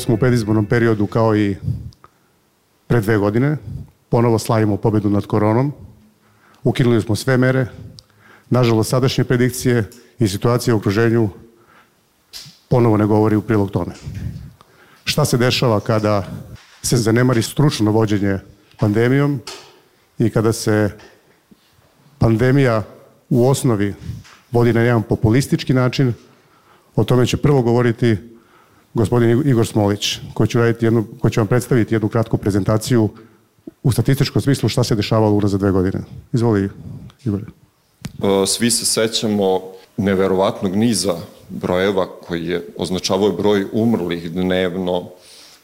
[0.00, 1.56] Smo u predizbornom periodu kao i
[2.86, 3.56] pre dve godine.
[4.08, 5.72] Ponovo slavimo pobedu nad koronom.
[6.64, 7.66] Ukinuli smo sve mere.
[8.50, 11.28] Nažalost, sadašnje predikcije i situacija u okruženju
[12.68, 13.92] ponovo ne govori u prilog tome.
[15.04, 16.26] Šta se dešava kada
[16.82, 18.38] se zanemari stručno vođenje
[18.78, 19.40] pandemijom
[20.18, 20.90] i kada se
[22.18, 22.82] pandemija
[23.28, 23.94] u osnovi
[24.52, 26.12] vodi na jedan populistički način,
[26.96, 28.29] o tome će prvo govoriti
[28.94, 33.08] gospodin Igor Smolić, koji će, raditi jednu, koji će vam predstaviti jednu kratku prezentaciju
[33.82, 36.04] u statističkom smislu šta se dešavalo za dve godine.
[36.32, 36.68] Izvoli,
[37.24, 37.40] Igor.
[38.46, 39.60] Svi se sećamo
[39.96, 41.14] neverovatnog niza
[41.48, 45.08] brojeva koji je označavao broj umrlih dnevno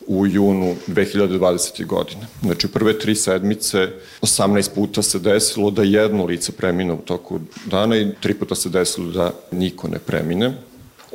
[0.07, 1.87] u junu 2020.
[1.87, 2.27] godine.
[2.43, 3.89] Znači, prve tri sedmice
[4.23, 8.69] 18 puta se desilo da jedno lice premine u toku dana i tri puta se
[8.69, 10.53] desilo da niko ne premine.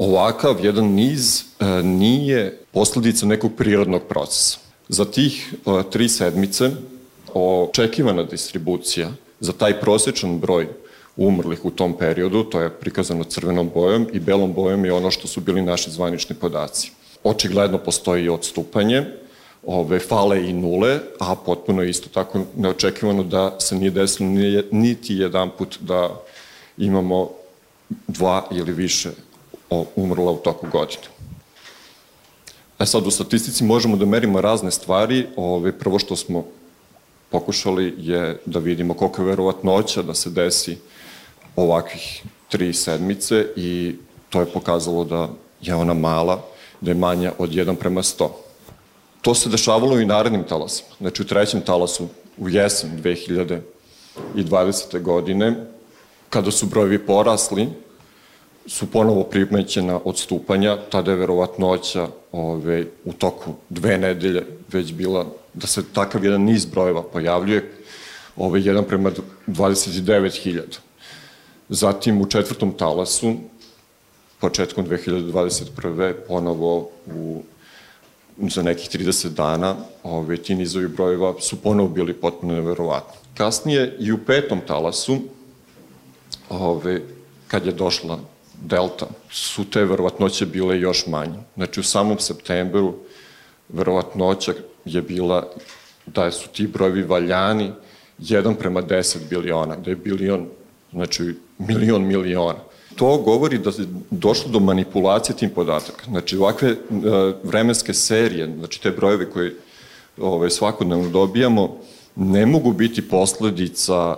[0.02, 4.57] Ovakav jedan niz e, nije posledica nekog prirodnog procesa.
[4.89, 6.71] Za tih e, tri sedmice
[7.33, 10.67] očekivana distribucija za taj prosečan broj
[11.17, 15.27] umrlih u tom periodu, to je prikazano crvenom bojom i belom bojom je ono što
[15.27, 16.91] su bili naši zvanični podaci.
[17.23, 19.05] Očigledno postoji odstupanje,
[19.66, 24.29] ove fale i nule, a potpuno isto tako neočekivano da se nije desilo
[24.72, 26.22] niti jedan put da
[26.77, 27.29] imamo
[28.07, 29.11] dva ili više
[29.95, 31.08] umrla u toku godine.
[32.80, 35.28] E sad, u statistici možemo da merimo razne stvari.
[35.36, 36.45] Ove, prvo što smo
[37.30, 40.78] pokušali je da vidimo koliko je verovatnoća da se desi
[41.55, 43.95] ovakvih tri sedmice i
[44.30, 45.30] to je pokazalo da
[45.61, 46.41] je ona mala,
[46.81, 48.29] da je manja od 1 prema 100.
[49.22, 50.90] To se dešavalo i narednim talasima.
[51.00, 52.07] Znači u trećem talasu
[52.38, 52.90] u jesen
[54.35, 55.01] 2020.
[55.01, 55.66] godine,
[56.29, 57.69] kada su brojevi porasli,
[58.66, 65.67] su ponovo primećena odstupanja, tada je verovatnoća ove, u toku dve nedelje već bila da
[65.67, 67.71] se takav jedan niz brojeva pojavljuje,
[68.38, 69.11] ove, 1 prema
[69.47, 70.61] 29.000.
[71.69, 73.33] Zatim u četvrtom talasu,
[74.39, 76.13] početkom 2021.
[76.27, 77.44] ponovo u,
[78.38, 83.17] za nekih 30 dana ove, ti nizovi brojeva su ponovo bili potpuno neverovatni.
[83.38, 85.17] Kasnije i u petom talasu,
[86.50, 87.01] ove,
[87.47, 88.19] kad je došla
[88.61, 91.39] delta, su te verovatnoće bile još manje.
[91.55, 92.94] Znači u samom septembru
[93.69, 94.53] verovatnoća
[94.85, 95.47] je bila
[96.05, 97.71] da su ti brojevi valjani
[98.19, 100.45] 1 prema 10 biliona, da je bilion,
[100.91, 102.59] znači milion miliona.
[102.95, 106.05] To govori da je došlo do manipulacije tim podataka.
[106.05, 106.77] Znači, ovakve uh,
[107.44, 109.55] vremenske serije, znači te brojeve koje
[110.17, 111.77] ove, svakodnevno dobijamo,
[112.16, 114.16] ne mogu biti posledica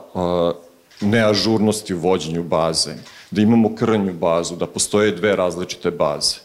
[1.01, 2.95] neažurnosti u vođenju baze,
[3.33, 6.35] da imamo krnju bazu, da postoje dve različite baze.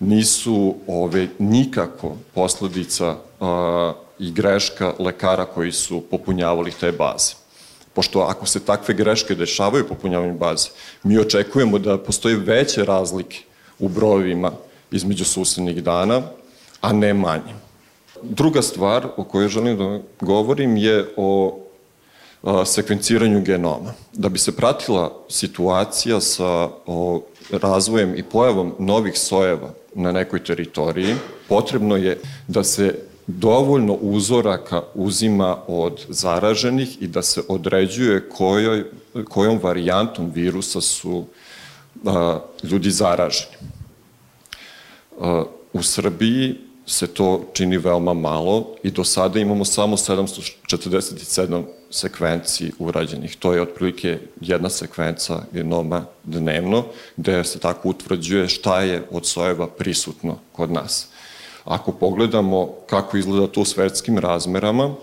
[0.00, 3.10] Nisu ove, nikako posledica
[3.40, 3.48] uh,
[4.18, 7.42] i greška lekara koji su popunjavali te baze
[7.94, 10.68] pošto ako se takve greške dešavaju popunjavanju baze,
[11.02, 13.44] mi očekujemo da postoje veće razlike
[13.78, 14.52] u brojevima
[14.90, 16.22] između susednih dana,
[16.80, 17.54] a ne manje.
[18.22, 21.61] Druga stvar o kojoj želim da govorim je o a,
[22.66, 23.92] sekvenciranju genoma.
[24.12, 31.14] Da bi se pratila situacija sa o, razvojem i pojavom novih sojeva na nekoj teritoriji,
[31.48, 38.84] potrebno je da se dovoljno uzoraka uzima od zaraženih i da se određuje kojoj,
[39.28, 41.24] kojom varijantom virusa su
[42.04, 43.56] a, ljudi zaraženi.
[45.20, 46.54] A, u Srbiji
[46.86, 53.36] se to čini veoma malo i do sada imamo samo 747 sekvenciji urađenih.
[53.36, 56.84] To je otprilike jedna sekvenca genoma dnevno,
[57.16, 61.08] gde se tako utvrđuje šta je od sojeva prisutno kod nas.
[61.64, 64.94] Ako pogledamo kako izgleda to u svetskim razmerama,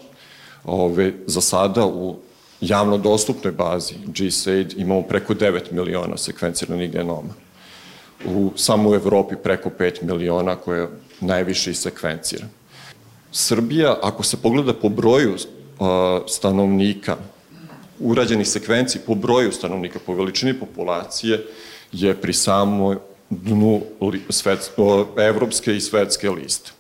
[0.66, 2.16] ove, za sada u
[2.62, 7.34] javno dostupnoj bazi GSAID imamo preko 9 miliona sekvenciranih genoma.
[8.26, 10.90] U, samo u Evropi preko 5 miliona koje
[11.22, 12.46] najviše i sekvencira.
[13.32, 15.38] Srbija, ako se pogleda po broju
[16.28, 17.18] stanovnika,
[18.00, 21.46] urađenih sekvenciji po broju stanovnika, po veličini populacije,
[21.92, 22.98] je pri samoj
[23.30, 23.82] dnu
[24.30, 24.72] svet,
[25.18, 26.72] evropske i svetske liste.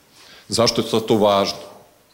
[0.47, 1.59] Zašto je to važno?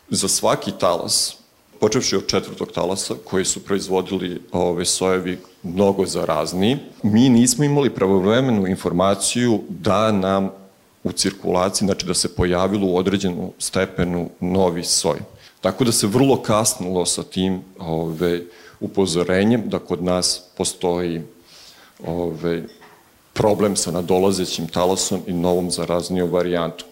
[0.09, 1.37] Za svaki talas,
[1.79, 8.67] počevši od četvrtog talasa, koji su proizvodili ove sojevi mnogo zarazniji, mi nismo imali pravovremenu
[8.67, 10.49] informaciju da nam
[11.03, 15.19] u cirkulaciji, znači da se pojavilo u određenu stepenu novi soj.
[15.65, 18.41] Tako da se vrlo kasnilo sa tim ove,
[18.79, 21.21] upozorenjem da kod nas postoji
[22.05, 22.63] ove,
[23.33, 26.87] problem sa nadolazećim talasom i novom zaraznijom varijantom.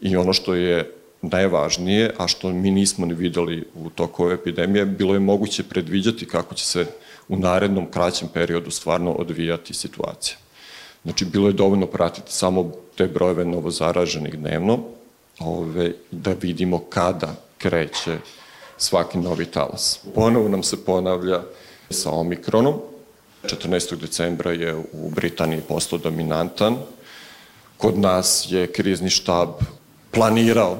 [0.00, 0.92] I ono što je
[1.22, 6.28] najvažnije, a što mi nismo ni videli u toku ove epidemije, bilo je moguće predviđati
[6.28, 6.86] kako će se
[7.28, 10.36] u narednom kraćem periodu stvarno odvijati situacija.
[11.02, 14.78] Znači, bilo je dovoljno pratiti samo te brojeve novozaraženih dnevno,
[15.40, 18.18] ove, da vidimo kada kreće
[18.76, 20.00] svaki novi talas.
[20.14, 21.42] Ponovo nam se ponavlja
[21.90, 22.74] sa omikronom.
[23.44, 23.96] 14.
[23.96, 26.76] decembra je u Britaniji postao dominantan.
[27.76, 29.48] Kod nas je krizni štab
[30.10, 30.78] planirao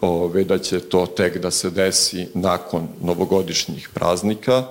[0.00, 4.64] ove, da će to tek da se desi nakon novogodišnjih praznika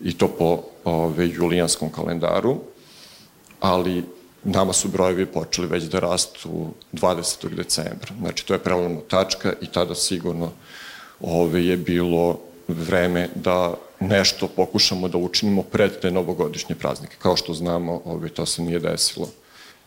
[0.00, 2.56] i to po ove, julijanskom kalendaru,
[3.60, 4.04] ali
[4.44, 7.54] nama su brojevi počeli već da rastu 20.
[7.54, 8.12] decembra.
[8.20, 10.50] Znači, to je prelomna tačka i tada sigurno
[11.20, 17.16] ove, je bilo vreme da nešto pokušamo da učinimo pred te novogodišnje praznike.
[17.18, 19.28] Kao što znamo, ove, to se nije desilo.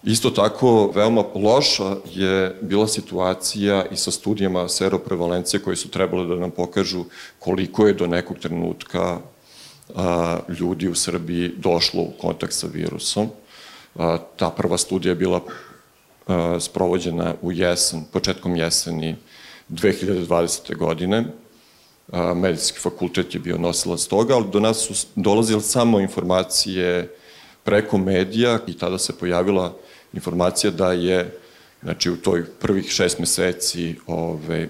[0.04, 6.36] Isto tako, veoma loša je bila situacija i sa studijama seroprevalencije koje su trebale da
[6.36, 7.06] nam pokažu
[7.40, 9.20] koliko je do nekog trenutka
[9.96, 13.30] a, ljudi u Srbiji došlo u kontakt sa virusom.
[14.36, 15.42] Ta prva studija je bila
[16.60, 19.16] sprovođena u jesen, početkom jeseni
[19.70, 20.78] 2020.
[20.78, 21.26] godine.
[22.36, 27.16] Medicinski fakultet je bio nosilac toga, ali do nas su dolazile samo informacije
[27.64, 29.74] preko medija i tada se pojavila
[30.14, 31.38] informacija da je
[31.84, 34.70] znači u toj prvih šest meseci ove,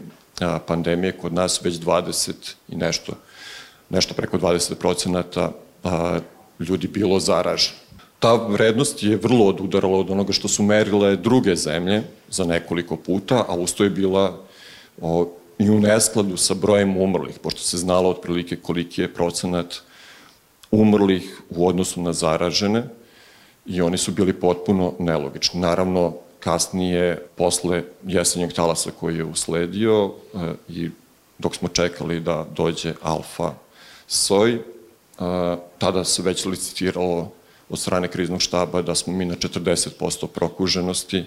[0.67, 2.33] pandemije kod nas već 20
[2.69, 3.13] i nešto,
[3.89, 5.51] nešto preko 20 procenata
[6.59, 7.84] ljudi bilo zaraženo.
[8.25, 13.45] Ta vrednost je vrlo odudarala od onoga što su merile druge zemlje za nekoliko puta,
[13.47, 14.39] a usto je bila
[15.01, 15.29] o,
[15.59, 19.75] i u neskladu sa brojem umrlih, pošto se znalo otprilike koliki je procenat
[20.71, 22.83] umrlih u odnosu na zaražene,
[23.65, 25.61] i oni su bili potpuno nelogični.
[25.61, 30.89] Naravno, kasnije, posle jesenjeg talasa koji je usledio e, i
[31.37, 33.53] dok smo čekali da dođe alfa
[34.07, 34.59] soj, e,
[35.77, 37.31] tada se već licitiralo
[37.69, 41.23] od strane kriznog štaba da smo mi na 40% prokuženosti,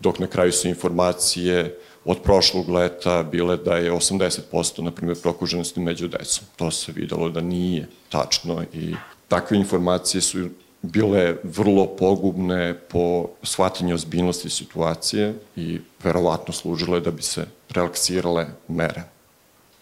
[0.00, 5.80] dok na kraju su informacije od prošlog leta bile da je 80% na primjer prokuženosti
[5.80, 6.44] među decom.
[6.56, 8.94] To se videlo da nije tačno i
[9.28, 10.48] takve informacije su
[10.82, 19.02] bile vrlo pogubne po shvatanju ozbiljnosti situacije i verovatno služile da bi se relaksirale mere.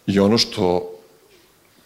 [0.06, 0.93] I ono što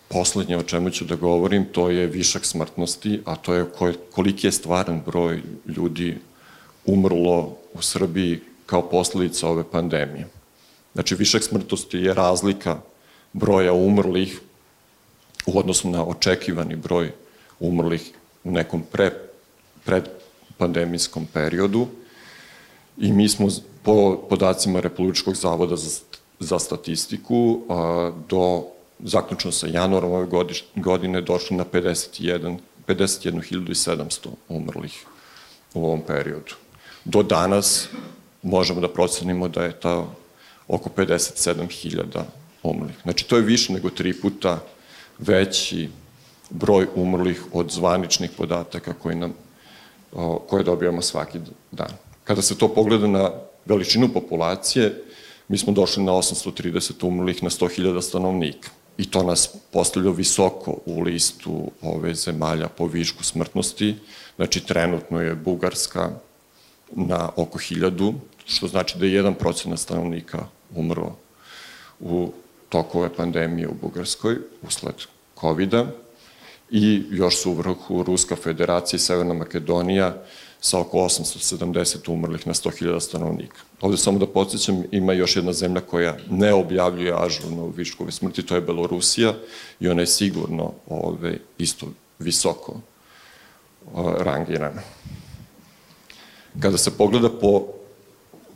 [0.09, 3.67] poslednje o čemu ću da govorim, to je višak smrtnosti, a to je
[4.13, 6.19] koliki je stvaran broj ljudi
[6.87, 10.29] umrlo u Srbiji kao posledica ove pandemije.
[10.95, 12.81] Znači, višak smrtnosti je razlika
[13.33, 14.41] broja umrlih
[15.47, 17.13] u odnosu na očekivani broj
[17.61, 18.13] umrlih
[18.45, 19.11] u nekom pre,
[19.85, 21.87] predpandemijskom periodu
[22.99, 23.49] i mi smo
[23.83, 26.01] po podacima Republičkog zavoda za,
[26.41, 28.65] za statistiku a, do
[28.99, 30.27] zaključno sa januarom ove
[30.75, 32.59] godine došli na 51
[32.89, 35.05] 51.700 umrlih
[35.75, 36.55] u ovom periodu.
[37.05, 37.89] Do danas
[38.43, 40.15] možemo da procenimo da je to
[40.69, 42.23] oko 57.000
[42.63, 42.97] umrlih.
[43.03, 44.61] Znači, to je više nego tri puta
[45.19, 45.89] veći
[46.51, 49.35] broj umrlih od zvaničnih podataka koji nam,
[50.47, 51.39] koje dobijamo svaki
[51.73, 51.93] dan.
[52.25, 53.31] Kada se to pogleda na
[53.65, 55.03] veličinu populacije,
[55.49, 58.71] mi smo došli na 830 umrlih na 100.000 stanovnika.
[58.99, 63.97] I to nas postavlja visoko u listu ove zemalja po višku smrtnosti.
[64.37, 66.11] Znači, trenutno je Bugarska
[66.93, 68.15] na oko 1000,
[68.47, 71.13] što znači da je 1% stanovnika umro
[72.01, 72.33] u
[72.69, 74.95] toku ove pandemije u Bugarskoj usled
[75.41, 75.87] COVID-a
[76.71, 80.23] i još su u vrhu Ruska federacija i Severna Makedonija
[80.65, 83.61] sa oko 870 umrlih na 100.000 stanovnika.
[83.81, 88.55] Ovde samo da podsjećam, ima još jedna zemlja koja ne objavljuje ažurno viškove smrti, to
[88.55, 89.35] je Belorusija
[89.81, 91.87] i ona je sigurno ove, isto
[92.19, 92.81] visoko
[94.19, 94.81] rangirana.
[96.61, 97.67] Kada se pogleda po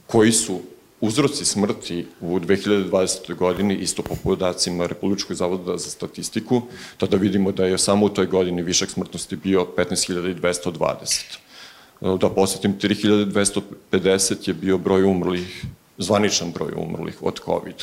[0.06, 0.60] koji su
[1.00, 3.34] Uzroci smrti u 2020.
[3.34, 6.62] godini, isto po podacima Republičkog zavoda za statistiku,
[6.96, 11.47] tada vidimo da je samo u toj godini višak smrtnosti bio 15.220.
[12.00, 15.64] Da posjetim, 3250 je bio broj umrlih,
[15.98, 17.74] zvaničan broj umrlih od COVID.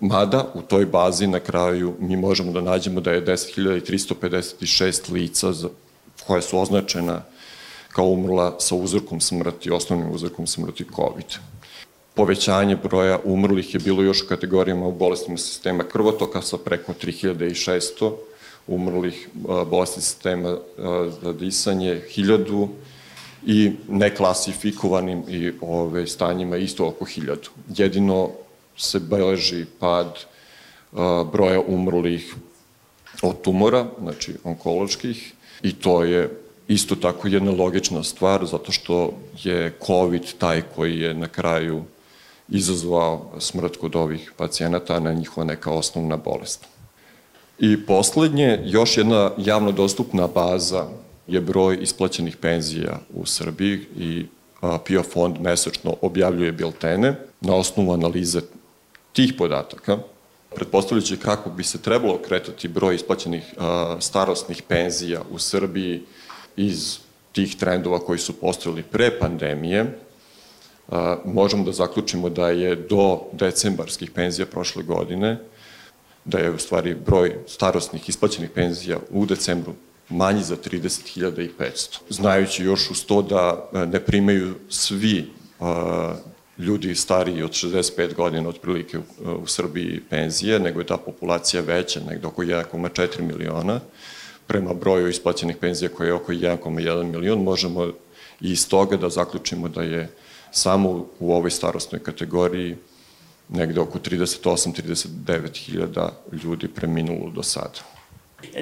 [0.00, 5.52] Mada u toj bazi na kraju mi možemo da nađemo da je 10.356 lica
[6.26, 7.22] koja su označena
[7.92, 11.38] kao umrla sa uzrokom smrti, osnovnim uzrokom smrti COVID
[12.18, 18.12] povećanje broja umrlih je bilo još u kategorijama u bolestima sistema krvotoka sa preko 3600
[18.66, 19.28] umrlih
[19.70, 20.56] bolesti sistema
[21.22, 22.68] za disanje, 1000
[23.46, 27.48] i neklasifikovanim i ove, stanjima isto oko hiljadu.
[27.76, 28.30] Jedino
[28.76, 30.18] se beleži pad
[30.92, 32.34] a, broja umrlih
[33.22, 39.78] od tumora, znači onkoloških, i to je isto tako jedna logična stvar, zato što je
[39.86, 41.82] COVID taj koji je na kraju
[42.48, 46.64] izazvao smrt kod ovih pacijenata, a ne njihova neka osnovna bolest.
[47.58, 50.86] I poslednje, još jedna javno dostupna baza
[51.28, 54.26] je broj isplaćenih penzija u Srbiji i
[54.84, 58.40] PIO fond mesečno objavljuje biltene na osnovu analize
[59.12, 59.98] tih podataka,
[60.54, 63.54] pretpostavljajući kako bi se trebalo kretati broj isplaćenih
[64.00, 66.02] starostnih penzija u Srbiji
[66.56, 66.98] iz
[67.32, 69.98] tih trendova koji su postojali pre pandemije,
[71.24, 75.38] možemo da zaključimo da je do decembarskih penzija prošle godine,
[76.24, 79.74] da je u stvari broj starostnih isplaćenih penzija u decembru
[80.08, 81.98] manji za 30.500.
[82.08, 85.30] Znajući još uz to da ne primaju svi
[86.58, 89.02] ljudi stariji od 65 godina otprilike u,
[89.42, 93.80] u Srbiji penzije, nego je ta populacija veća, negde oko 1,4 miliona,
[94.46, 97.86] prema broju isplaćenih penzija koje je oko 1,1 milion, možemo
[98.40, 100.08] i iz toga da zaključimo da je
[100.50, 102.76] samo u ovoj starostnoj kategoriji
[103.48, 106.12] negde oko 38-39 hiljada
[106.44, 107.97] ljudi preminulo do sada.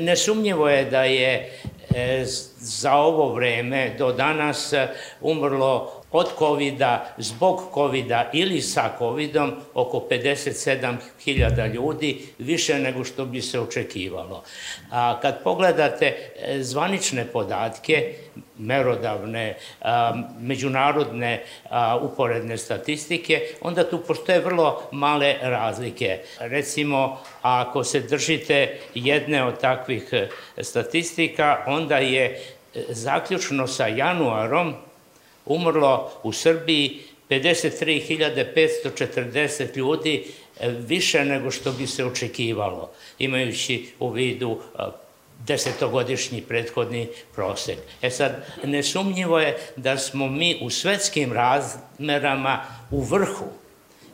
[0.00, 1.61] Nesumnjivo je da je
[1.95, 2.25] e,
[2.59, 4.73] za ovo vreme do danas
[5.21, 6.83] umrlo od covid
[7.19, 14.43] zbog covid ili sa COVID-om oko 57.000 ljudi, više nego što bi se očekivalo.
[14.91, 18.15] A kad pogledate e, zvanične podatke,
[18.59, 26.19] merodavne, a, međunarodne a, uporedne statistike, onda tu postoje vrlo male razlike.
[26.41, 30.29] Recimo, ako se držite jedne od takvih e,
[30.63, 32.39] statistika, onda je e,
[32.89, 34.75] zaključno sa januarom
[35.47, 37.00] umrlo u Srbiji
[37.31, 40.25] 53.540 ljudi,
[40.61, 44.83] e, više nego što bi se očekivalo, imajući u vidu e,
[45.47, 47.79] desetogodišnji prethodni prosek.
[48.03, 53.45] E sad, nesumnjivo je da smo mi u svetskim razmerama u vrhu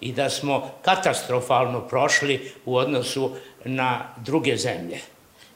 [0.00, 3.30] i da smo katastrofalno prošli u odnosu
[3.64, 4.98] na druge zemlje.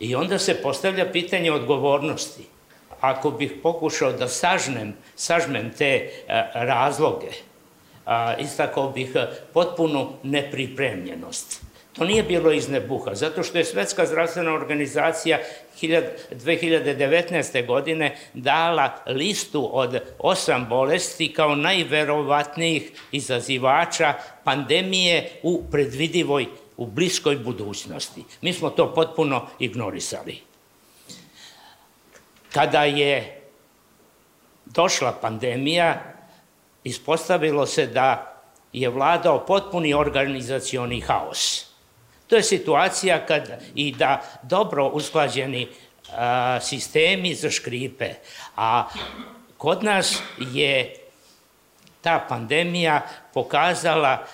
[0.01, 2.56] I onda se postavlja pitanje odgovornosti
[3.01, 6.11] ako bih pokušao da sažnem, sažmem te e,
[6.55, 7.31] razloge,
[8.39, 11.67] istakao bih e, potpunu nepripremljenost.
[11.97, 15.39] To nije bilo iz nebuha, zato što je Svetska zdravstvena organizacija
[15.81, 17.67] 2019.
[17.67, 28.25] godine dala listu od osam bolesti kao najverovatnijih izazivača pandemije u predvidivoj, u bliskoj budućnosti.
[28.41, 30.41] Mi smo to potpuno ignorisali.
[32.53, 33.43] Kada je
[34.65, 36.03] došla pandemija,
[36.85, 38.33] ispostavilo se da
[38.73, 41.67] je vladao potpuni organizacioni haos.
[42.27, 45.69] To je situacija kad i da dobro usklađeni
[46.13, 48.15] a, sistemi zaškripe,
[48.57, 48.85] a
[49.57, 50.97] kod nas je
[52.01, 53.01] ta pandemija
[53.35, 54.27] pokazala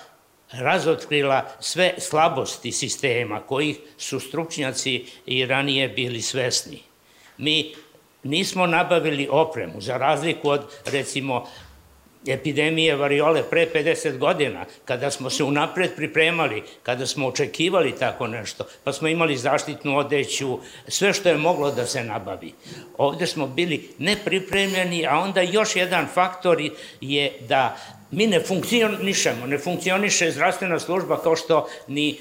[0.53, 6.83] razotkrila sve slabosti sistema kojih su stručnjaci i ranije bili svesni.
[7.39, 7.75] Mi
[8.23, 11.47] Nismo nabavili opremu, za razliku od, recimo,
[12.27, 18.65] epidemije variole pre 50 godina, kada smo se unapred pripremali, kada smo očekivali tako nešto,
[18.85, 22.53] pa smo imali zaštitnu odeću, sve što je moglo da se nabavi.
[22.99, 26.63] Ovde smo bili nepripremljeni, a onda još jedan faktor
[27.01, 27.77] je da
[28.13, 32.17] mi ne funkcionišemo, ne funkcioniše zdravstvena služba kao što ni e,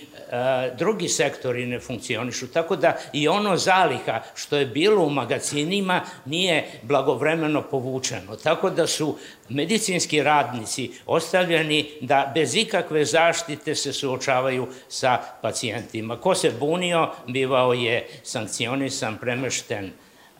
[0.77, 2.47] drugi sektori ne funkcionišu.
[2.47, 8.35] Tako da i ono zaliha što je bilo u magacinima nije blagovremeno povučeno.
[8.43, 9.17] Tako da su
[9.49, 16.17] medicinski radnici ostavljeni da bez ikakve zaštite se suočavaju sa pacijentima.
[16.17, 19.91] Ko se bunio, bivao je sankcionisan, premešten,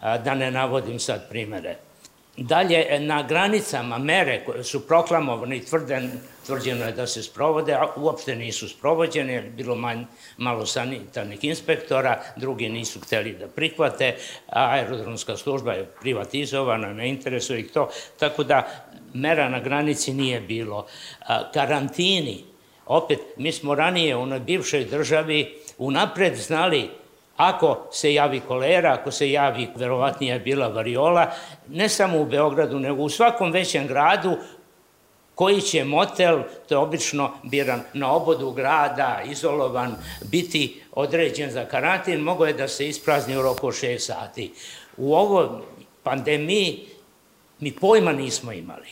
[0.02, 1.91] da ne navodim sad primere.
[2.38, 6.12] Dalje, na granicama mere koje su proklamovane i tvrden,
[6.46, 10.04] tvrđeno je da se sprovode, a uopšte nisu sprovođene, jer bilo manj,
[10.38, 14.16] malo sanitarnih inspektora, drugi nisu hteli da prihvate,
[14.48, 18.68] a aerodromska služba je privatizovana, ne interesuje ih to, tako da
[19.14, 20.88] mera na granici nije bilo.
[21.28, 22.44] A, karantini,
[22.86, 26.90] opet, mi smo ranije u onoj bivšoj državi unapred znali
[27.42, 31.32] Ako se javi kolera, ako se javi, verovatnije je bila variola,
[31.68, 34.38] ne samo u Beogradu, nego u svakom većem gradu,
[35.36, 39.96] koji će motel, to je obično biran na obodu grada, izolovan,
[40.32, 44.54] biti određen za karantin, mogo je da se isprazni u roku 6 sati.
[44.98, 45.48] U ovoj
[46.04, 46.92] pandemiji
[47.62, 48.90] Mi pojma nismo imali.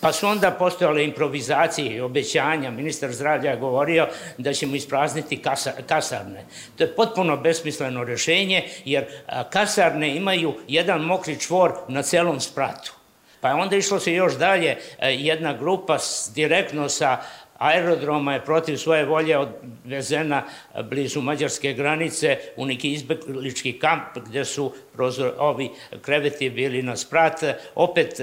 [0.00, 2.70] Pa su onda postojale improvizacije i obećanja.
[2.70, 6.44] Ministar zdravlja je govorio da ćemo isprazniti kasa, kasarne.
[6.76, 9.04] To je potpuno besmisleno rešenje, jer
[9.50, 12.92] kasarne imaju jedan mokri čvor na celom spratu.
[13.40, 15.98] Pa onda išlo se još dalje, jedna grupa
[16.34, 17.18] direktno sa
[17.58, 20.42] aerodroma je protiv svoje volje odvezena
[20.84, 25.70] blizu mađarske granice u neki izbeglički kamp gde su prozor, ovi
[26.02, 27.44] kreveti bili na sprat.
[27.74, 28.20] Opet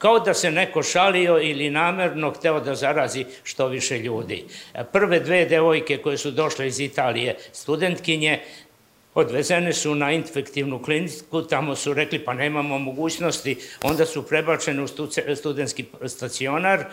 [0.00, 4.44] kao da se neko šalio ili namerno hteo da zarazi što više ljudi.
[4.92, 8.40] Prve dve devojke koje su došle iz Italije, studentkinje,
[9.14, 14.88] odvezene su na infektivnu kliniku, tamo su rekli pa nemamo mogućnosti, onda su prebačene u
[15.36, 16.84] studentski stacionar,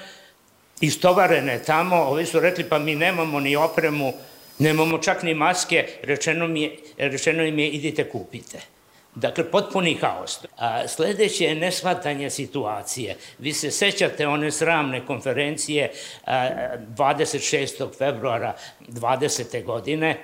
[0.81, 4.13] istovarene tamo, ovi su rekli pa mi nemamo ni opremu,
[4.59, 8.76] nemamo čak ni maske, rečeno, mi je, rečeno im je idite kupite.
[9.17, 10.39] Dakle, potpuni haos.
[10.57, 13.15] A sledeće je nesvatanje situacije.
[13.39, 15.91] Vi se sećate one sramne konferencije
[16.27, 17.97] 26.
[17.97, 18.55] februara
[18.87, 19.63] 20.
[19.63, 20.17] godine,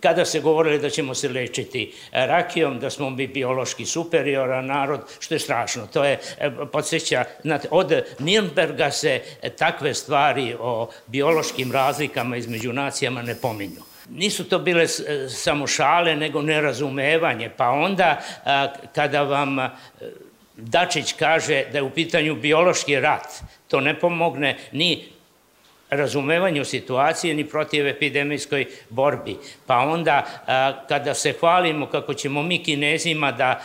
[0.00, 5.34] kada se govorili da ćemo se lečiti rakijom, da smo mi biološki superioran narod, što
[5.34, 5.86] je strašno.
[5.86, 7.24] To je, e, podsjeća,
[7.70, 9.20] od Nirnberga se
[9.58, 16.16] takve stvari o biološkim razlikama između nacijama ne pominju nisu to bile e, samo šale,
[16.16, 17.50] nego nerazumevanje.
[17.56, 18.20] Pa onda,
[18.94, 19.70] kada vam e,
[20.56, 25.04] Dačić kaže da je u pitanju biološki rat, to ne pomogne ni
[25.90, 29.36] razumevanju situacije ni protiv epidemijskoj borbi.
[29.66, 30.26] Pa onda,
[30.88, 33.60] kada se hvalimo kako ćemo mi kinezima da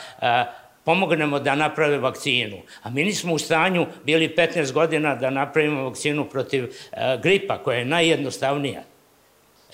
[0.85, 2.57] pomognemo da naprave vakcinu.
[2.83, 6.73] A mi nismo u stanju bili 15 godina da napravimo vakcinu protiv
[7.21, 8.83] gripa, koja je najjednostavnija.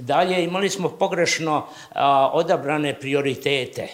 [0.02, 3.88] Dalje imali smo pogrešno a, odabrane prioritete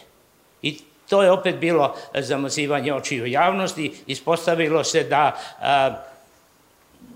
[0.61, 3.93] i to je opet bilo zamazivanje očiju javnosti.
[4.07, 5.95] Ispostavilo se da a,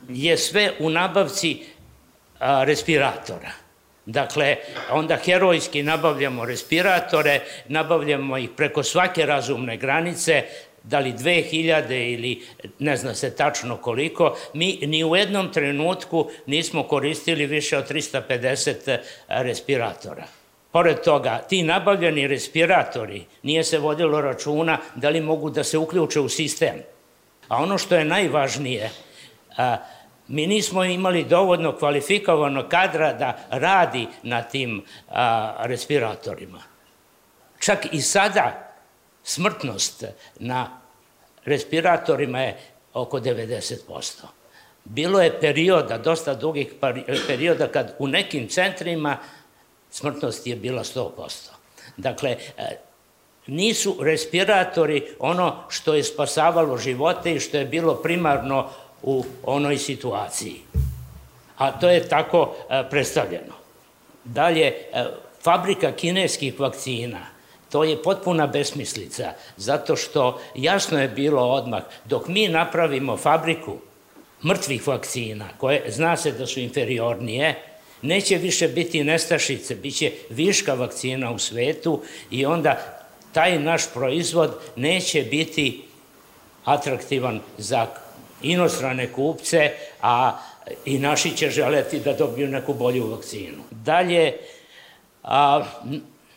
[0.09, 1.63] je sve u nabavci
[2.39, 3.51] a, respiratora.
[4.05, 4.55] Dakle,
[4.91, 10.43] onda herojski nabavljamo respiratore, nabavljamo ih preko svake razumne granice,
[10.83, 12.41] da li 2000 ili
[12.79, 18.97] ne zna se tačno koliko, mi ni u jednom trenutku nismo koristili više od 350
[19.27, 20.25] respiratora.
[20.71, 26.19] Pored toga, ti nabavljeni respiratori nije se vodilo računa da li mogu da se uključe
[26.19, 26.75] u sistem.
[27.47, 28.89] A ono što je najvažnije,
[29.57, 29.77] a,
[30.27, 36.61] mi nismo imali dovoljno kvalifikovanog kadra da radi na tim a, respiratorima.
[37.59, 38.70] Čak i sada
[39.23, 40.03] smrtnost
[40.39, 40.81] na
[41.45, 42.59] respiratorima je
[42.93, 44.23] oko 90%.
[44.85, 46.73] Bilo je perioda, dosta dugih
[47.27, 49.17] perioda, kad u nekim centrima
[49.91, 51.09] smrtnost je bila 100%.
[51.97, 52.77] Dakle, e,
[53.47, 58.69] nisu respiratori ono što je spasavalo živote i što je bilo primarno
[59.03, 60.61] u onoj situaciji.
[61.57, 63.53] A to je tako e, predstavljeno.
[64.23, 65.05] Dalje, e,
[65.43, 67.25] fabrika kineskih vakcina–
[67.71, 73.77] To je potpuna besmislica, zato što jasno je bilo odmah, dok mi napravimo fabriku
[74.43, 77.55] mrtvih vakcina, koje zna se da su inferiornije,
[78.01, 84.59] neće više biti nestašice, bit će viška vakcina u svetu i onda taj naš proizvod
[84.75, 85.81] neće biti
[86.65, 87.87] atraktivan za
[88.41, 90.39] inostrane kupce, a
[90.85, 93.63] i naši će želeti da dobiju neku bolju vakcinu.
[93.71, 94.33] Dalje,
[95.23, 95.63] a,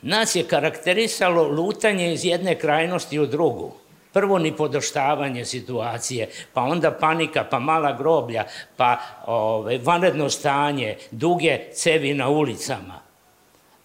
[0.07, 3.73] Nas je karakterisalo lutanje iz jedne krajnosti u drugu.
[4.13, 8.45] Prvo ni podoštavanje situacije, pa onda panika, pa mala groblja,
[8.77, 13.01] pa ove, vanredno stanje, duge cevi na ulicama.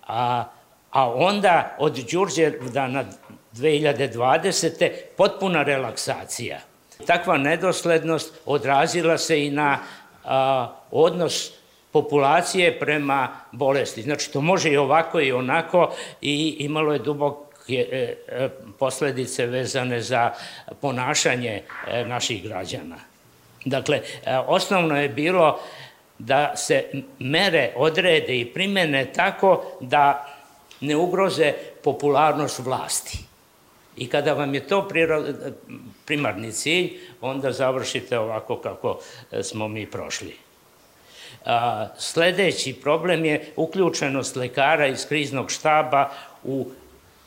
[0.08, 0.43] A,
[0.91, 3.03] a onda od Đurđevdana
[3.53, 4.91] 2020.
[5.17, 6.60] potpuna relaksacija.
[7.08, 9.79] Takva nedoslednost odrazila se i na
[10.25, 11.59] a, odnos
[11.91, 14.02] populacije prema bolesti.
[14.02, 18.49] Znači, to može i ovako i onako i imalo je duboke e, e,
[18.80, 20.32] posledice vezane za
[20.82, 22.95] ponašanje e, naših građana.
[23.65, 24.02] Dakle,
[24.47, 25.60] osnovno je bilo
[26.17, 30.36] da se mere odrede i primene tako da
[30.80, 33.17] ne ugroze popularnost vlasti.
[33.97, 34.88] I kada vam je to
[36.06, 38.99] primarni cilj, onda završite ovako kako
[39.41, 40.48] smo mi prošli.
[41.49, 46.09] A, sledeći problem je uključenost lekara iz kriznog štaba
[46.43, 46.67] u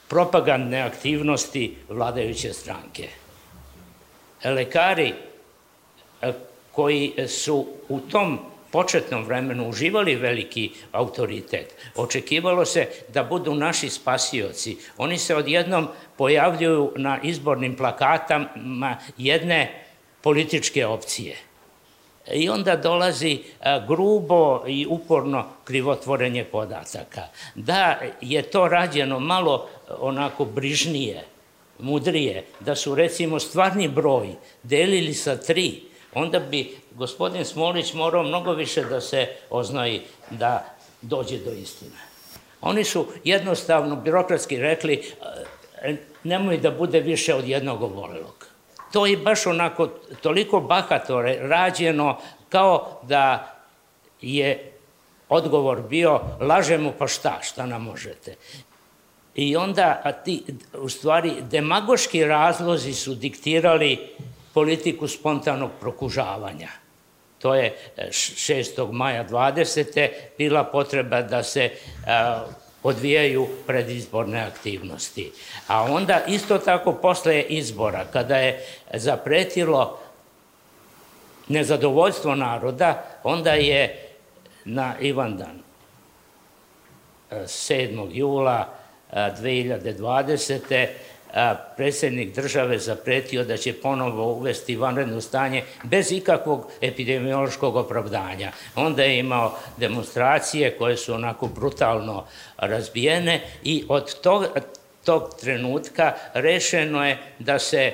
[0.08, 3.08] propagandne aktivnosti vladajuće stranke.
[4.44, 5.12] Lekari
[6.72, 8.38] koji su u tom
[8.70, 11.74] početnom vremenu uživali veliki autoritet.
[11.96, 14.76] Očekivalo se da budu naši spasioci.
[14.96, 19.84] Oni se odjednom pojavljuju na izbornim plakatama jedne
[20.20, 21.36] političke opcije.
[22.30, 23.38] I onda dolazi
[23.88, 27.22] grubo i uporno krivotvorenje podataka.
[27.54, 31.24] Da je to rađeno malo onako brižnije,
[31.78, 34.28] mudrije, da su recimo stvarni broj
[34.62, 35.82] delili sa tri,
[36.14, 40.64] onda bi gospodin Smolić morao mnogo više da se oznoji da
[41.02, 41.96] dođe do istine.
[42.60, 45.02] Oni su jednostavno birokratski rekli
[46.24, 48.51] nemoj da bude više od jednog obolelog.
[48.92, 49.86] To je baš onako
[50.22, 53.54] toliko bahato rađeno kao da
[54.20, 54.72] je
[55.28, 58.34] odgovor bio lažemo pa šta, šta nam možete.
[59.34, 60.44] I onda, a ti,
[60.78, 63.98] u stvari, demagoški razlozi su diktirali
[64.54, 66.68] politiku spontanog prokužavanja.
[67.38, 68.88] To je 6.
[68.88, 70.08] E, maja 20.
[70.38, 71.70] bila potreba da se
[72.06, 72.44] a,
[72.82, 75.32] odvijaju predizborne aktivnosti.
[75.66, 79.98] A onda isto tako posle izbora, kada je zapretilo
[81.48, 84.08] nezadovoljstvo naroda, onda je
[84.64, 85.62] na Ivandan
[87.30, 88.06] 7.
[88.06, 88.68] E, jula
[89.12, 90.86] 2020
[91.76, 98.52] predsednik države zapretio da će ponovo uvesti vanredno stanje bez ikakvog epidemiološkog opravdanja.
[98.76, 102.24] Onda je imao demonstracije koje su onako brutalno
[102.56, 104.46] razbijene i od tog,
[105.04, 107.92] tog trenutka rešeno je da se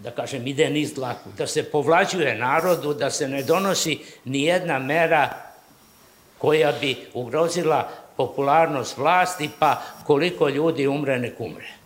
[0.00, 4.78] da kažem, ide niz dlaku, da se povlađuje narodu, da se ne donosi ni jedna
[4.78, 5.28] mera
[6.38, 11.83] koja bi ugrozila popularnost vlasti, pa koliko ljudi umre, nek umre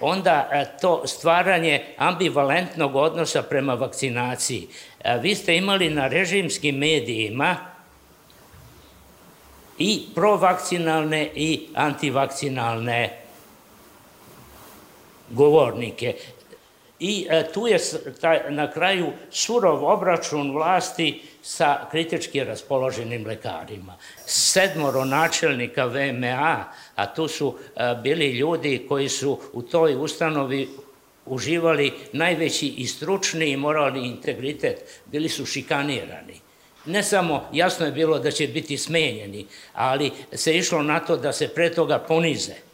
[0.00, 4.68] onda e, to stvaranje ambivalentnog odnosa prema vakcinaciji.
[5.04, 7.56] E, vi ste imali na režimskim medijima
[9.78, 13.18] i provakcinalne i antivakcinalne
[15.30, 16.14] govornike.
[17.00, 17.78] I e, tu je
[18.50, 23.96] na kraju surov obračun vlasti sa kritički raspoloženim lekarima.
[24.26, 30.68] Sedmoro načelnika VMA, a tu su e, bili ljudi koji su u toj ustanovi
[31.26, 36.40] uživali najveći i stručni i moralni integritet, bili su šikanirani.
[36.86, 41.32] Ne samo jasno je bilo da će biti smenjeni, ali se išlo na to da
[41.32, 42.67] se pre toga ponize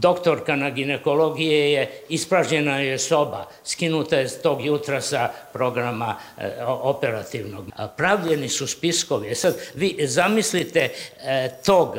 [0.00, 7.64] doktorka na ginekologije je, ispražnjena je soba, skinuta je tog jutra sa programa e, operativnog.
[7.96, 9.30] Pravljeni su spiskovi.
[9.30, 11.96] E sad, vi zamislite e, tog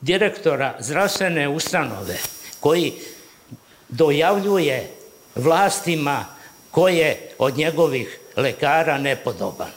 [0.00, 2.16] direktora zdravstvene ustanove
[2.60, 2.92] koji
[3.88, 4.88] dojavljuje
[5.34, 6.24] vlastima
[6.70, 9.70] ko je od njegovih lekara nepodoban.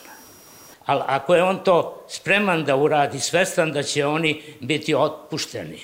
[0.86, 5.82] Ali ako je on to spreman da uradi, svestan da će oni biti otpušteni,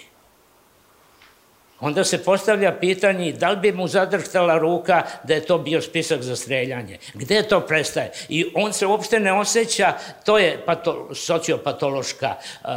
[1.83, 6.21] onda se postavlja pitanje da li bi mu zadrhtala ruka da je to bio spisak
[6.21, 6.97] za streljanje.
[7.13, 8.11] Gde to prestaje?
[8.29, 9.93] I on se uopšte ne osjeća,
[10.25, 12.69] to je pato, sociopatološka uh,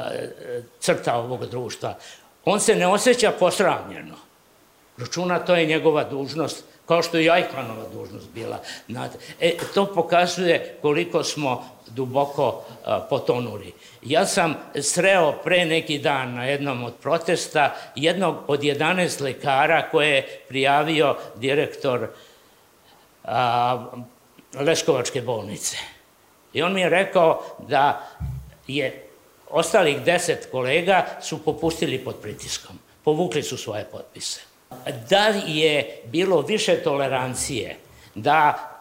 [0.80, 1.94] crta ovog društva.
[2.44, 4.14] On se ne osjeća posravljeno.
[4.98, 8.60] Računa, to je njegova dužnost, kao što je Ajkmanova dužnost bila.
[9.40, 13.72] E, to pokazuje koliko smo duboko a, potonuli.
[14.02, 20.08] Ja sam sreo pre neki dan na jednom od protesta jednog od 11 lekara koje
[20.08, 22.08] je prijavio direktor
[23.24, 23.86] a,
[24.54, 25.76] Leškovačke bolnice.
[26.52, 28.08] I on mi je rekao da
[28.66, 29.08] je
[29.50, 32.78] ostalih deset kolega su popustili pod pritiskom.
[33.04, 34.55] Povukli su svoje potpise.
[35.10, 37.76] Da je bilo više tolerancije,
[38.14, 38.72] da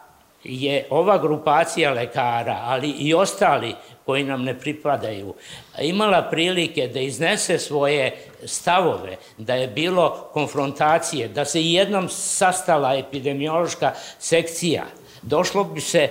[0.44, 5.34] je ova grupacija lekara, ali i ostali koji nam ne pripadaju,
[5.80, 13.92] imala prilike da iznese svoje stavove, da je bilo konfrontacije, da se jednom sastala epidemiološka
[14.18, 14.84] sekcija,
[15.22, 16.08] došlo bi se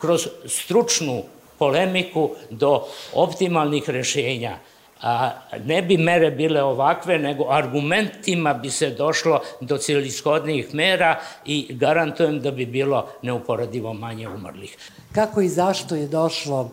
[0.00, 1.22] kroz stručnu
[1.58, 4.56] polemiku do optimalnih rešenja
[5.02, 5.30] a
[5.64, 12.40] ne bi mere bile ovakve, nego argumentima bi se došlo do cijelishodnijih mera i garantujem
[12.40, 14.76] da bi bilo neuporadivo manje umrlih.
[15.12, 16.70] Kako i zašto je došlo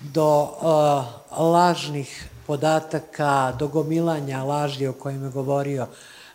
[0.00, 5.86] do uh, lažnih podataka, do gomilanja laži o kojima je govorio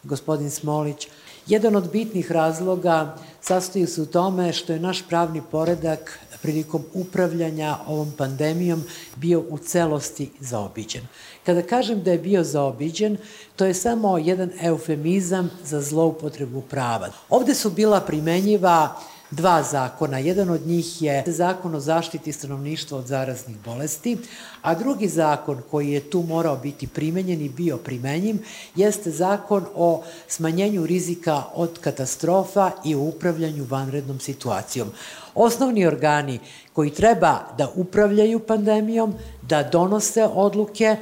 [0.03, 1.07] gospodin Smolić,
[1.47, 7.77] Jedan od bitnih razloga sastoji se u tome što je naš pravni poredak prilikom upravljanja
[7.87, 8.83] ovom pandemijom
[9.15, 11.01] bio u celosti zaobiđen.
[11.45, 13.17] Kada kažem da je bio zaobiđen,
[13.55, 17.09] to je samo jedan eufemizam za zloupotrebu prava.
[17.29, 18.99] Ovde su bila primenjiva
[19.31, 20.17] dva zakona.
[20.17, 24.17] Jedan od njih je zakon o zaštiti stanovništva od zaraznih bolesti,
[24.61, 28.35] a drugi zakon koji je tu morao biti primenjen i bio primenjiv
[28.75, 34.87] jeste zakon o smanjenju rizika od katastrofa i o upravljanju vanrednom situacijom.
[35.35, 36.39] Osnovni organi
[36.73, 40.97] koji treba da upravljaju pandemijom, da donose odluke,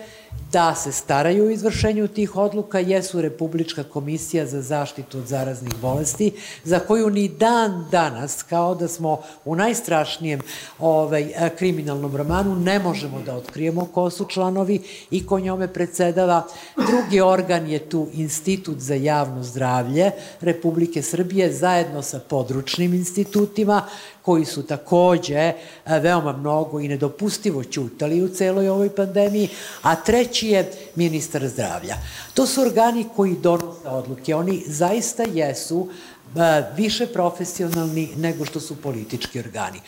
[0.56, 6.32] da se staraju o izvršenju tih odluka jesu Republička komisija za zaštitu od zaraznih bolesti,
[6.64, 10.42] za koju ni dan danas, kao da smo u najstrašnijem
[10.80, 14.80] ovaj, kriminalnom romanu, ne možemo da otkrijemo ko su članovi
[15.12, 16.48] i ko njome predsedava.
[16.76, 23.82] Drugi organ je tu Institut za javno zdravlje Republike Srbije zajedno sa područnim institutima
[24.26, 25.54] koji su takođe e,
[25.86, 29.50] veoma mnogo i nedopustivo ćutali u celoj ovoj pandemiji,
[29.82, 31.96] a treći je ministar zdravlja.
[32.34, 34.36] To su organi koji donose odluke.
[34.36, 35.88] Oni zaista jesu
[36.36, 39.80] e, više profesionalni nego što su politički organi.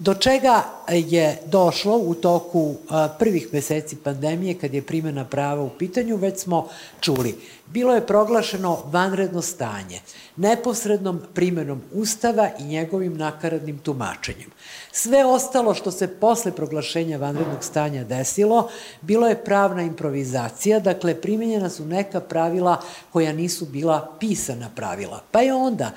[0.00, 2.74] Do čega je došlo u toku
[3.18, 6.68] prvih meseci pandemije kad je primjena prava u pitanju, već smo
[7.00, 7.38] čuli.
[7.66, 10.00] Bilo je proglašeno vanredno stanje,
[10.36, 14.50] neposrednom primjenom Ustava i njegovim nakaradnim tumačenjem.
[14.92, 18.68] Sve ostalo što se posle proglašenja vanrednog stanja desilo,
[19.00, 22.82] bilo je pravna improvizacija, dakle primjenjena su neka pravila
[23.12, 25.22] koja nisu bila pisana pravila.
[25.30, 25.90] Pa je onda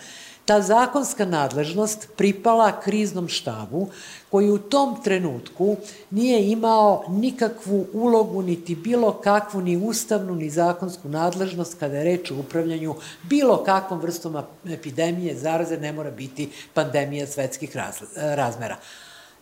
[0.46, 3.88] Ta zakonska nadležnost pripala kriznom štabu
[4.32, 5.78] koji u tom trenutku
[6.12, 12.32] nije imao nikakvu ulogu, niti bilo kakvu, ni ustavnu, ni zakonsku nadležnost kada je reč
[12.32, 14.38] o upravljanju bilo kakvom vrstom
[14.70, 17.78] epidemije, zaraze ne mora biti pandemija svetskih
[18.16, 18.78] razmera.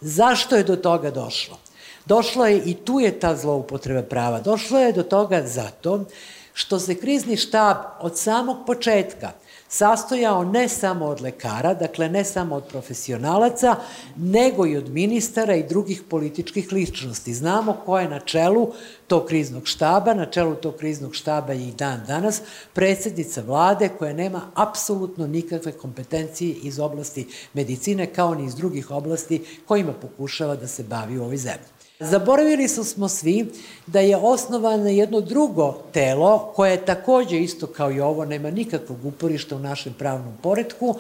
[0.02, 1.58] Zašto je do toga došlo?
[2.06, 4.40] Došlo je i tu je ta zloupotreba prava.
[4.40, 6.06] Došlo je do toga zato
[6.54, 9.32] što se krizni štab od samog početka
[9.74, 13.76] sastojao ne samo od lekara, dakle ne samo od profesionalaca,
[14.16, 17.34] nego i od ministara i drugih političkih ličnosti.
[17.34, 18.74] Znamo ko je na čelu
[19.08, 22.42] tog kriznog štaba, na čelu tog kriznog štaba je i dan danas
[22.74, 29.46] predsednica vlade koja nema apsolutno nikakve kompetencije iz oblasti medicine kao ni iz drugih oblasti
[29.68, 31.81] kojima pokušava da se bavi u ovoj zemlji.
[32.04, 33.52] Zaboravili smo svi
[33.88, 39.06] da je osnovano jedno drugo telo koje je takođe isto kao i ovo, nema nikakvog
[39.06, 40.96] uporišta u našem pravnom poredku,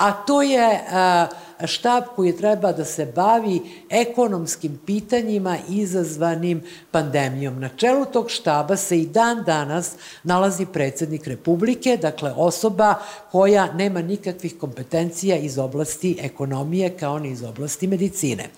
[0.00, 0.80] a to je
[1.66, 3.60] štab koji treba da se bavi
[3.90, 7.60] ekonomskim pitanjima izazvanim pandemijom.
[7.60, 12.94] Na čelu tog štaba se i dan danas nalazi predsednik Republike, dakle osoba
[13.32, 18.48] koja nema nikakvih kompetencija iz oblasti ekonomije kao ni iz oblasti medicine.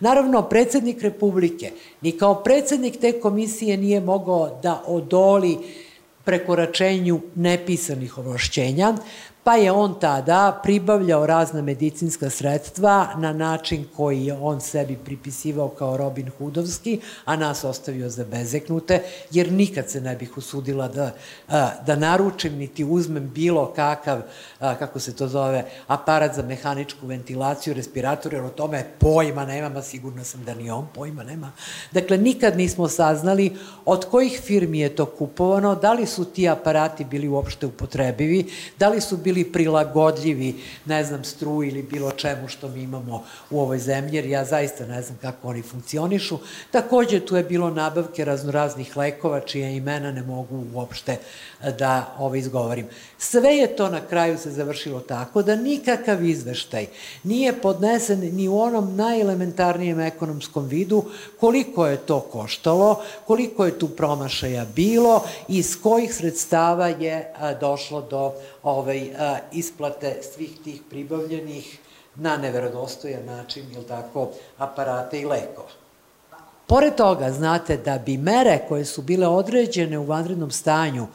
[0.00, 5.58] Naravno, predsednik Republike ni kao predsednik te komisije nije mogao da odoli
[6.24, 8.94] prekoračenju nepisanih ovlašćenja,
[9.46, 15.68] pa je on tada pribavljao razna medicinska sredstva na način koji je on sebi pripisivao
[15.68, 21.14] kao Robin Hoodovski, a nas ostavio za bezeknute, jer nikad se ne bih usudila da,
[21.86, 24.22] da naručim niti uzmem bilo kakav,
[24.58, 29.82] kako se to zove, aparat za mehaničku ventilaciju, respirator, jer o tome pojma nemam, a
[29.82, 31.52] sigurno sam da ni on pojma nema.
[31.92, 37.04] Dakle, nikad nismo saznali od kojih firmi je to kupovano, da li su ti aparati
[37.04, 40.54] bili uopšte upotrebivi, da li su bili bili prilagodljivi,
[40.86, 44.86] ne znam, struji ili bilo čemu što mi imamo u ovoj zemlji, jer ja zaista
[44.86, 46.38] ne znam kako oni funkcionišu.
[46.70, 51.18] Takođe, tu je bilo nabavke raznoraznih lekova, čija imena ne mogu uopšte
[51.78, 52.86] da ovo izgovorim.
[53.18, 56.86] Sve je to na kraju se završilo tako da nikakav izveštaj
[57.24, 61.04] nije podnesen ni u onom najelementarnijem ekonomskom vidu
[61.40, 68.02] koliko je to koštalo, koliko je tu promašaja bilo i iz kojih sredstava je došlo
[68.02, 68.32] do
[68.66, 69.10] ovaj,
[69.52, 71.78] isplate svih tih pribavljenih
[72.14, 75.68] na neverodostojan način, ili tako, aparate i lekova.
[76.66, 81.06] Pored toga, znate da bi mere koje su bile određene u vanrednom stanju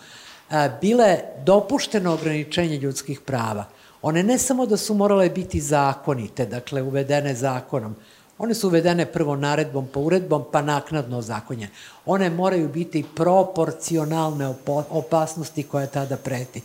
[0.82, 3.66] bile dopušteno ograničenje ljudskih prava.
[4.02, 7.96] One ne samo da su morale biti zakonite, dakle uvedene zakonom,
[8.42, 11.70] one su uvedene prvo naredbom pa uredbom, pa naknadno zakonje.
[12.06, 14.54] One moraju biti proporcionalne
[14.90, 16.62] opasnosti koja tada preti.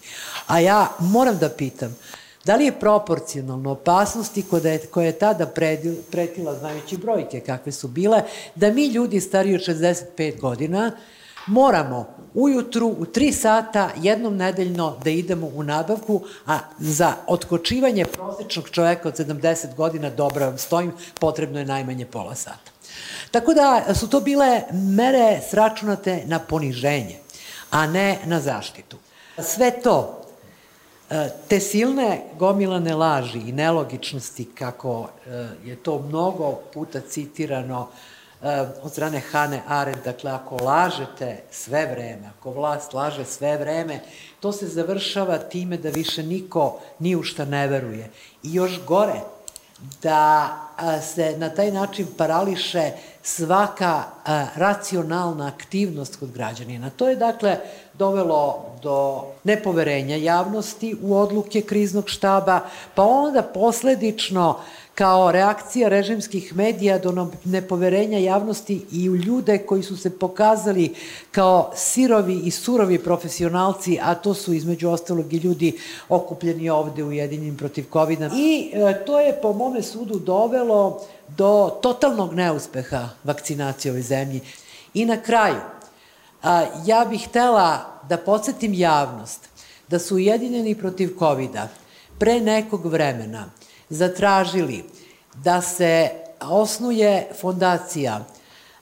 [0.47, 1.97] A ja moram da pitam,
[2.45, 4.45] da li je proporcionalno opasnosti
[4.91, 5.47] koja je tada
[6.11, 8.23] pretila, znajući brojke kakve su bile,
[8.55, 10.93] da mi ljudi stariji od 65 godina
[11.47, 18.71] moramo ujutru u 3 sata jednom nedeljno da idemo u nabavku, a za otkočivanje prosečnog
[18.71, 22.71] čoveka od 70 godina, dobro vam stojim, potrebno je najmanje pola sata.
[23.31, 27.19] Tako da su to bile mere sračunate na poniženje,
[27.71, 28.97] a ne na zaštitu.
[29.39, 30.27] Sve to
[31.11, 37.89] E, te silne gomilane laži i nelogičnosti, kako e, je to mnogo puta citirano
[38.83, 44.01] od strane Hane Arendt, dakle, ako lažete sve vreme, ako vlast laže sve vreme,
[44.41, 48.11] to se završava time da više niko ni u šta ne veruje.
[48.43, 49.21] I još gore,
[50.03, 50.57] da
[51.03, 52.91] se na taj način parališe
[53.23, 54.05] svaka
[54.55, 56.91] racionalna aktivnost kod građanina.
[56.91, 57.59] To je dakle
[57.95, 62.61] dovelo do nepoverenja javnosti u odluke kriznog štaba,
[62.95, 64.61] pa onda posledično
[64.97, 70.95] kao reakcija režimskih medija do nepoverenja javnosti i u ljude koji su se pokazali
[71.31, 75.79] kao sirovi i surovi profesionalci, a to su između ostalog i ljudi
[76.09, 78.31] okupljeni ovde u Jedinim protiv covid -a.
[78.37, 84.41] I e, to je po mome sudu dovelo do totalnog neuspeha vakcinacije ovoj zemlji.
[84.95, 85.61] I na kraju,
[86.87, 89.41] ja bih htela da podsjetim javnost
[89.89, 91.51] da su Ujedinjeni protiv covid
[92.19, 93.56] pre nekog vremena
[93.91, 94.85] zatražili
[95.35, 98.25] da se osnuje fondacija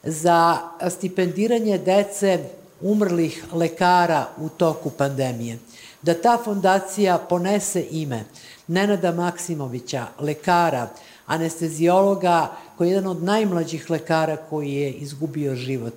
[0.02, 0.58] za
[0.90, 2.38] stipendiranje dece
[2.80, 5.58] umrlih lekara u toku pandemije.
[6.02, 8.24] Da ta fondacija ponese ime
[8.66, 10.88] Nenada Maksimovića, lekara,
[11.26, 15.94] anestezijologa, koji je jedan od najmlađih lekara koji je izgubio život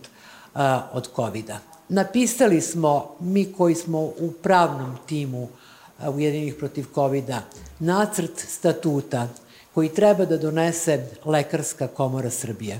[0.55, 1.57] a, od covid -a.
[1.89, 5.47] Napisali smo, mi koji smo u pravnom timu
[6.13, 7.29] Ujedinih protiv covid
[7.79, 9.27] nacrt statuta
[9.73, 12.79] koji treba da donese Lekarska komora Srbije.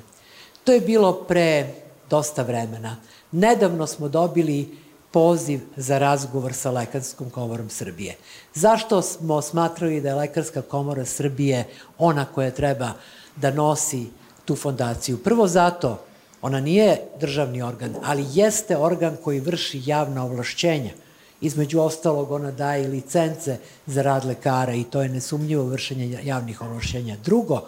[0.64, 1.74] To je bilo pre
[2.10, 2.96] dosta vremena.
[3.32, 4.78] Nedavno smo dobili
[5.12, 8.16] poziv za razgovor sa Lekarskom komorom Srbije.
[8.54, 11.66] Zašto smo smatrali da je Lekarska komora Srbije
[11.98, 12.92] ona koja treba
[13.36, 14.06] da nosi
[14.46, 15.18] tu fondaciju?
[15.24, 16.04] Prvo zato,
[16.42, 20.92] ona nije državni organ, ali jeste organ koji vrši javna ovlašćenja–
[21.42, 27.18] Između ostalog, ona daje licence za rad lekara i to je nesumnjivo vršenje javnih ovlašćenja.
[27.24, 27.68] Drugo,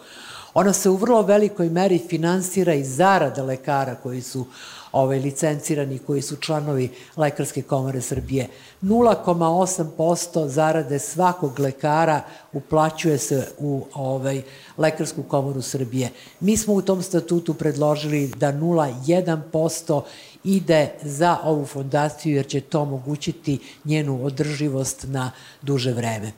[0.54, 4.46] ona se u vrlo velikoj meri finansira iz zarada lekara koji su
[4.92, 8.48] ovaj, licencirani, koji su članovi Lekarske komore Srbije.
[8.82, 14.42] 0,8% zarade svakog lekara uplaćuje se u ovaj,
[14.78, 16.10] Lekarsku komoru Srbije.
[16.40, 20.02] Mi smo u tom statutu predložili da 0,1%
[20.44, 25.30] ide za ovu fondaciju jer će to omogućiti njenu održivost na
[25.62, 26.32] duže vreme.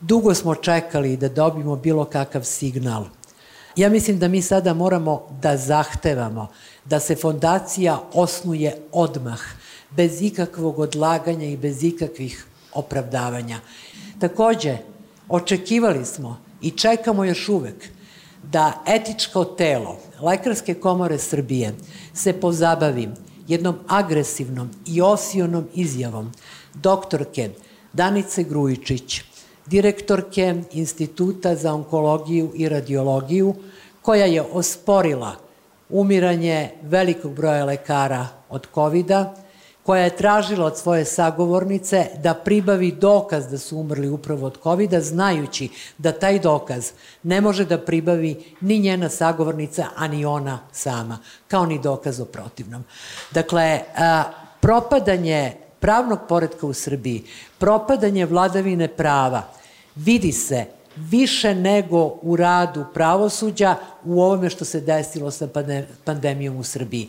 [0.00, 3.04] Dugo smo čekali da dobimo bilo kakav signal.
[3.76, 6.48] Ja mislim da mi sada moramo da zahtevamo
[6.84, 9.40] da se fondacija osnuje odmah,
[9.90, 13.58] bez ikakvog odlaganja i bez ikakvih opravdavanja.
[14.20, 14.76] Takođe,
[15.28, 17.88] očekivali smo i čekamo još uvek
[18.42, 21.74] da etičko telo Lekarske komore Srbije
[22.14, 23.08] se pozabavi
[23.48, 26.32] jednom agresivnom i osionom izjavom
[26.74, 27.50] doktorke
[27.92, 29.22] Danice Grujičić,
[29.66, 33.54] direktorke Instituta za onkologiju i radiologiju,
[34.02, 35.36] koja je osporila
[35.88, 39.10] umiranje velikog broja lekara od covid
[39.82, 44.94] koja je tražila od svoje sagovornice da pribavi dokaz da su umrli upravo od covid
[45.00, 46.90] znajući da taj dokaz
[47.22, 52.24] ne može da pribavi ni njena sagovornica, a ni ona sama, kao ni dokaz o
[52.24, 52.84] protivnom.
[53.30, 53.80] Dakle,
[54.60, 57.24] propadanje pravnog poredka u Srbiji,
[57.58, 59.42] propadanje vladavine prava,
[59.94, 60.64] vidi se
[60.96, 65.48] više nego u radu pravosuđa u ovome što se desilo sa
[66.04, 67.08] pandemijom u Srbiji.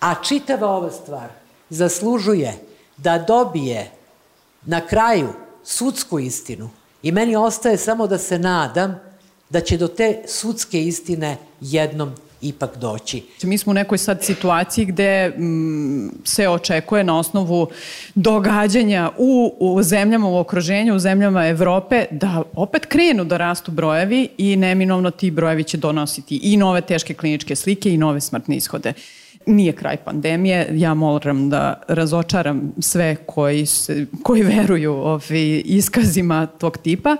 [0.00, 1.28] A čitava ova stvar
[1.70, 2.54] zaslužuje
[2.96, 3.90] da dobije
[4.62, 5.28] na kraju
[5.64, 6.70] sudsku istinu
[7.02, 9.00] i meni ostaje samo da se nadam
[9.50, 13.22] da će do te sudske istine jednom ipak doći.
[13.42, 17.68] Mi smo u nekoj sad situaciji gde m, se očekuje na osnovu
[18.14, 24.28] događanja u, u zemljama u okruženju, u zemljama Evrope, da opet krenu da rastu brojevi
[24.38, 28.92] i neminovno ti brojevi će donositi i nove teške kliničke slike i nove smrtne ishode
[29.48, 30.68] nije kraj pandemije.
[30.72, 37.16] Ja moram da razočaram sve koji, se, koji veruju ovi iskazima tog tipa.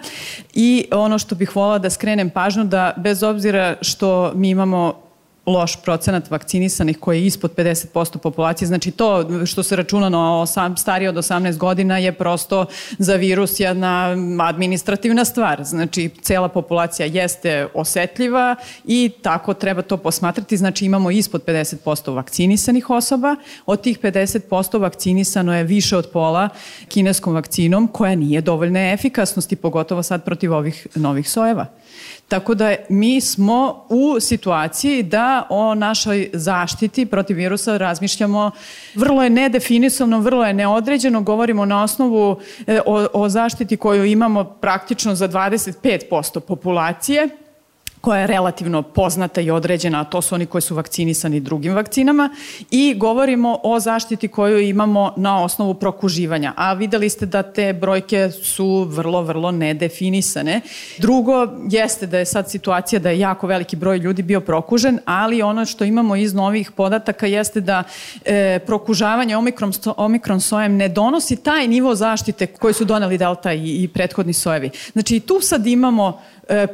[0.55, 5.08] I ono što bih volala da skrenem pažnju da bez obzira što mi imamo
[5.49, 8.69] loš procenat vakcinisanih koji je ispod 50% populacije.
[8.69, 10.47] Znači to što se računa na
[10.77, 12.67] starije od 18 godina je prosto
[12.99, 15.65] za virus jedna administrativna stvar.
[15.65, 20.57] Znači cela populacija jeste osetljiva i tako treba to posmatrati.
[20.57, 23.37] Znači imamo ispod 50% vakcinisanih osoba.
[23.67, 26.49] Od tih 50% vakcinisano je više od pola
[26.89, 31.67] kineskom vakcinom koja nije dovoljne efikasnosti, pogotovo sad protiv ovih novih sojeva.
[32.29, 38.51] Tako da mi smo u situaciji da o našoj zaštiti protiv virusa razmišljamo
[38.95, 44.45] vrlo je nedefinisano, vrlo je neodređeno, govorimo na osnovu e, o, o zaštiti koju imamo
[44.45, 47.29] praktično za 25% populacije,
[48.01, 52.31] koja je relativno poznata i određena, a to su oni koji su vakcinisani drugim vakcinama
[52.71, 58.31] i govorimo o zaštiti koju imamo na osnovu prokuživanja, a videli ste da te brojke
[58.31, 60.61] su vrlo, vrlo nedefinisane.
[60.99, 65.43] Drugo, jeste da je sad situacija da je jako veliki broj ljudi bio prokužen, ali
[65.43, 67.83] ono što imamo iz novih podataka jeste da
[68.25, 73.83] e, prokužavanje omikron, omikron sojem ne donosi taj nivo zaštite koji su doneli delta i,
[73.83, 74.71] i prethodni sojevi.
[74.93, 76.21] Znači, tu sad imamo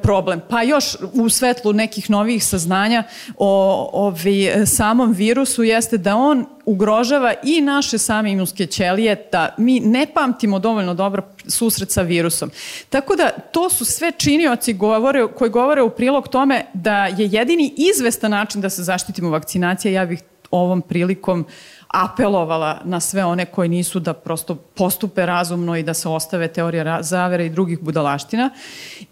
[0.02, 0.40] problem.
[0.48, 3.02] Pa još u svetlu nekih novih saznanja
[3.36, 9.80] o ovi, samom virusu jeste da on ugrožava i naše same imunske ćelije, da mi
[9.80, 12.50] ne pamtimo dovoljno dobro susret sa virusom.
[12.88, 17.74] Tako da to su sve činioci govore, koji govore u prilog tome da je jedini
[17.76, 19.92] izvestan način da se zaštitimo vakcinacija.
[19.92, 21.46] Ja bih ovom prilikom uh,
[21.88, 26.98] apelovala na sve one koji nisu da prosto postupe razumno i da se ostave teorije
[27.00, 28.50] zavere i drugih budalaština.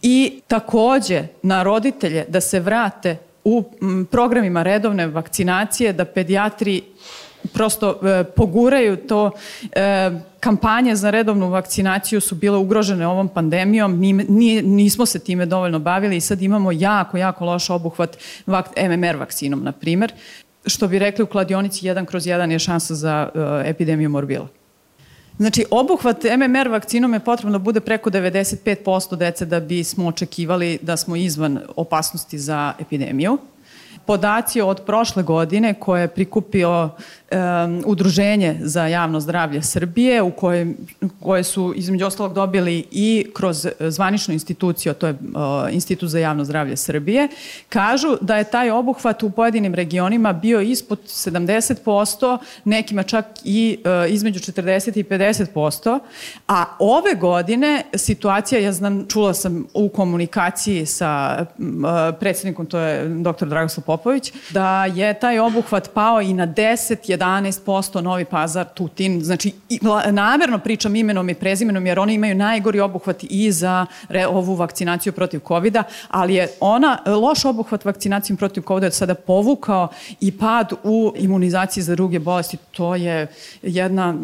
[0.03, 3.64] I takođe na roditelje da se vrate u
[4.11, 6.83] programima redovne vakcinacije, da pedijatri
[7.53, 9.31] prosto e, poguraju to
[9.73, 10.11] e,
[10.41, 16.16] kampanje za redovnu vakcinaciju su bile ugrožene ovom pandemijom, ni, nismo se time dovoljno bavili
[16.16, 18.16] i sad imamo jako, jako loš obuhvat
[18.47, 20.12] vak, MMR vakcinom, na primer
[20.67, 24.49] što bi rekli u kladionici 1 kroz 1 je šansa za uh, epidemiju morbila.
[25.39, 30.97] Znači, obuhvat MMR vakcinom je potrebno da bude preko 95% dece da bismo očekivali da
[30.97, 33.39] smo izvan opasnosti za epidemiju.
[34.07, 36.91] Podaci od prošle godine koje je prikupio
[37.33, 40.74] um, Udruženje za javno zdravlje Srbije, u koje,
[41.20, 46.45] koje su između ostalog dobili i kroz zvaničnu instituciju, to je uh, Institut za javno
[46.45, 47.28] zdravlje Srbije,
[47.68, 54.12] kažu da je taj obuhvat u pojedinim regionima bio ispod 70%, nekima čak i uh,
[54.12, 55.99] između 40 i 50%,
[56.49, 61.64] a ove godine situacija, ja znam, čula sam u komunikaciji sa uh,
[62.20, 63.47] predsednikom, to je dr.
[63.47, 69.53] Dragoslav Popović, da je taj obuhvat pao i na 10, 11%, Novi Pazar, Tutin, znači
[70.11, 75.12] namerno pričam imenom i prezimenom jer oni imaju najgori obuhvat i za re, ovu vakcinaciju
[75.12, 75.77] protiv covid
[76.09, 79.89] ali je ona, e, loš obuhvat vakcinacijom protiv COVID-a sada povukao
[80.20, 83.27] i pad u imunizaciji za druge bolesti, to je
[83.62, 84.14] jedna,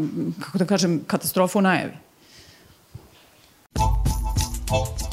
[0.40, 1.92] kako da kažem, katastrofa u najavi.
[4.70, 5.07] Oh.